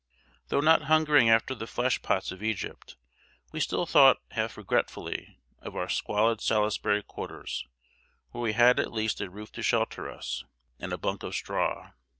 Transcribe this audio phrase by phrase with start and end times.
[0.47, 2.95] Though not hungering after the flesh pots of Egypt,
[3.51, 7.67] we still thought, half regretfully, of our squalid Salisbury quarters,
[8.31, 10.43] where we had at least a roof to shelter us,
[10.79, 11.91] and a bunk of straw.